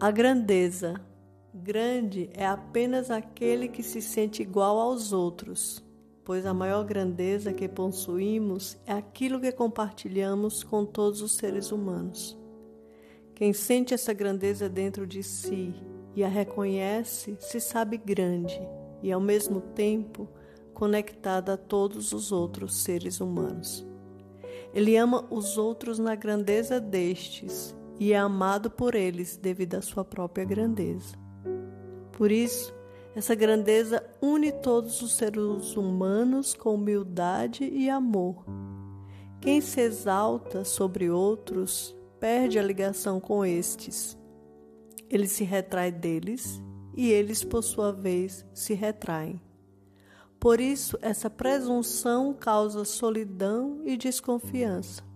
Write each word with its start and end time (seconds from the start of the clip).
A 0.00 0.10
grandeza. 0.10 0.98
Grande 1.52 2.30
é 2.32 2.46
apenas 2.46 3.10
aquele 3.10 3.68
que 3.68 3.82
se 3.82 4.00
sente 4.00 4.40
igual 4.40 4.78
aos 4.78 5.12
outros, 5.12 5.84
pois 6.24 6.46
a 6.46 6.54
maior 6.54 6.86
grandeza 6.86 7.52
que 7.52 7.68
possuímos 7.68 8.78
é 8.86 8.94
aquilo 8.94 9.38
que 9.38 9.52
compartilhamos 9.52 10.64
com 10.64 10.86
todos 10.86 11.20
os 11.20 11.36
seres 11.36 11.70
humanos. 11.70 12.34
Quem 13.34 13.52
sente 13.52 13.92
essa 13.92 14.14
grandeza 14.14 14.70
dentro 14.70 15.06
de 15.06 15.22
si 15.22 15.74
e 16.16 16.24
a 16.24 16.28
reconhece 16.28 17.36
se 17.38 17.60
sabe 17.60 17.98
grande 17.98 18.58
e, 19.02 19.12
ao 19.12 19.20
mesmo 19.20 19.60
tempo, 19.60 20.26
conectada 20.72 21.52
a 21.52 21.58
todos 21.58 22.14
os 22.14 22.32
outros 22.32 22.76
seres 22.84 23.20
humanos. 23.20 23.86
Ele 24.72 24.96
ama 24.96 25.26
os 25.30 25.58
outros 25.58 25.98
na 25.98 26.14
grandeza 26.14 26.80
destes 26.80 27.78
e 28.00 28.14
é 28.14 28.18
amado 28.18 28.70
por 28.70 28.94
eles 28.94 29.36
devido 29.36 29.74
à 29.74 29.82
sua 29.82 30.02
própria 30.02 30.42
grandeza. 30.42 31.14
Por 32.12 32.32
isso, 32.32 32.74
essa 33.14 33.34
grandeza 33.34 34.02
une 34.22 34.50
todos 34.50 35.02
os 35.02 35.12
seres 35.12 35.76
humanos 35.76 36.54
com 36.54 36.76
humildade 36.76 37.64
e 37.64 37.90
amor. 37.90 38.46
Quem 39.38 39.60
se 39.60 39.82
exalta 39.82 40.64
sobre 40.64 41.10
outros 41.10 41.94
perde 42.18 42.58
a 42.58 42.62
ligação 42.62 43.20
com 43.20 43.44
estes. 43.44 44.16
Ele 45.10 45.28
se 45.28 45.44
retrai 45.44 45.92
deles 45.92 46.62
e 46.96 47.10
eles, 47.10 47.44
por 47.44 47.62
sua 47.62 47.92
vez, 47.92 48.46
se 48.54 48.72
retraem. 48.72 49.40
Por 50.38 50.58
isso, 50.58 50.98
essa 51.02 51.28
presunção 51.28 52.32
causa 52.32 52.82
solidão 52.86 53.82
e 53.84 53.94
desconfiança. 53.96 55.09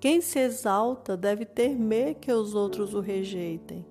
Quem 0.00 0.22
se 0.22 0.38
exalta 0.38 1.14
deve 1.14 1.44
temer 1.44 2.14
que 2.14 2.32
os 2.32 2.54
outros 2.54 2.94
o 2.94 3.00
rejeitem, 3.00 3.84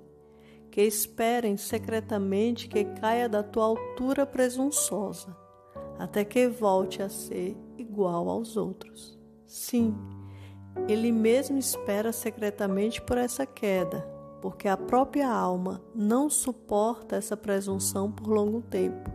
que 0.71 0.81
esperem 0.81 1.55
secretamente 1.55 2.67
que 2.67 2.83
caia 2.83 3.29
da 3.29 3.43
tua 3.43 3.65
altura 3.65 4.25
presunçosa, 4.25 5.37
até 5.99 6.25
que 6.25 6.47
volte 6.47 7.03
a 7.03 7.09
ser 7.09 7.55
igual 7.77 8.27
aos 8.27 8.57
outros. 8.57 9.19
Sim, 9.45 9.95
ele 10.87 11.11
mesmo 11.11 11.59
espera 11.59 12.11
secretamente 12.11 12.99
por 13.03 13.19
essa 13.19 13.45
queda, 13.45 14.01
porque 14.41 14.67
a 14.67 14.75
própria 14.75 15.29
alma 15.29 15.79
não 15.93 16.27
suporta 16.27 17.17
essa 17.17 17.37
presunção 17.37 18.11
por 18.11 18.27
longo 18.29 18.63
tempo. 18.63 19.11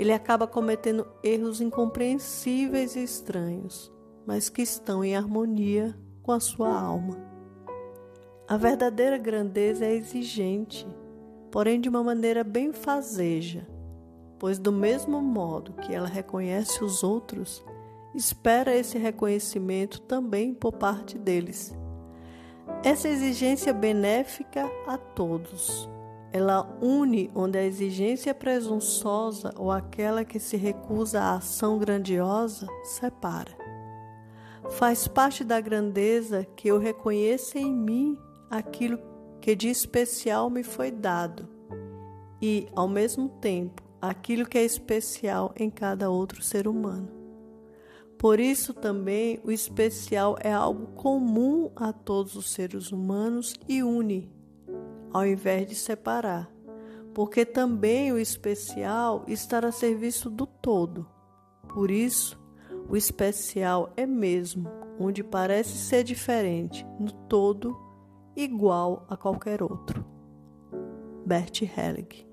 Ele 0.00 0.12
acaba 0.12 0.48
cometendo 0.48 1.06
erros 1.22 1.60
incompreensíveis 1.60 2.96
e 2.96 3.04
estranhos 3.04 3.92
mas 4.26 4.48
que 4.48 4.62
estão 4.62 5.04
em 5.04 5.16
harmonia 5.16 5.96
com 6.22 6.32
a 6.32 6.40
sua 6.40 6.72
alma. 6.72 7.18
A 8.48 8.56
verdadeira 8.56 9.18
grandeza 9.18 9.84
é 9.84 9.94
exigente, 9.94 10.86
porém 11.50 11.80
de 11.80 11.88
uma 11.88 12.02
maneira 12.02 12.44
bem 12.44 12.72
fazeja, 12.72 13.66
pois 14.38 14.58
do 14.58 14.72
mesmo 14.72 15.20
modo 15.20 15.72
que 15.74 15.94
ela 15.94 16.08
reconhece 16.08 16.82
os 16.84 17.02
outros, 17.02 17.64
espera 18.14 18.74
esse 18.74 18.98
reconhecimento 18.98 20.00
também 20.02 20.52
por 20.52 20.72
parte 20.72 21.18
deles. 21.18 21.74
Essa 22.84 23.08
exigência 23.08 23.72
benéfica 23.72 24.68
a 24.86 24.98
todos. 24.98 25.88
Ela 26.32 26.66
une 26.80 27.30
onde 27.34 27.58
a 27.58 27.64
exigência 27.64 28.30
é 28.30 28.34
presunçosa 28.34 29.52
ou 29.56 29.70
aquela 29.70 30.24
que 30.24 30.40
se 30.40 30.56
recusa 30.56 31.20
à 31.20 31.34
ação 31.36 31.78
grandiosa 31.78 32.66
separa. 32.82 33.61
Faz 34.70 35.06
parte 35.06 35.44
da 35.44 35.60
grandeza 35.60 36.46
que 36.56 36.68
eu 36.68 36.78
reconheça 36.78 37.58
em 37.58 37.72
mim 37.72 38.18
aquilo 38.50 38.98
que 39.40 39.54
de 39.54 39.68
especial 39.68 40.48
me 40.48 40.62
foi 40.62 40.90
dado 40.90 41.48
e, 42.40 42.68
ao 42.74 42.88
mesmo 42.88 43.28
tempo, 43.28 43.82
aquilo 44.00 44.46
que 44.46 44.58
é 44.58 44.64
especial 44.64 45.52
em 45.56 45.70
cada 45.70 46.10
outro 46.10 46.42
ser 46.42 46.66
humano. 46.66 47.08
Por 48.18 48.38
isso 48.38 48.72
também 48.72 49.40
o 49.44 49.50
especial 49.50 50.36
é 50.40 50.52
algo 50.52 50.86
comum 50.94 51.72
a 51.74 51.92
todos 51.92 52.36
os 52.36 52.52
seres 52.52 52.92
humanos 52.92 53.54
e 53.68 53.82
une, 53.82 54.30
ao 55.12 55.26
invés 55.26 55.68
de 55.68 55.74
separar, 55.74 56.48
porque 57.12 57.44
também 57.44 58.12
o 58.12 58.18
especial 58.18 59.24
está 59.26 59.58
a 59.58 59.72
serviço 59.72 60.30
do 60.30 60.46
todo. 60.46 61.08
Por 61.68 61.90
isso, 61.90 62.40
o 62.88 62.96
especial 62.96 63.92
é 63.96 64.06
mesmo, 64.06 64.68
onde 64.98 65.22
parece 65.22 65.76
ser 65.76 66.04
diferente, 66.04 66.86
no 66.98 67.12
todo 67.28 67.76
igual 68.36 69.06
a 69.08 69.16
qualquer 69.16 69.62
outro. 69.62 70.04
Bert 71.24 71.62
Hellig 71.62 72.31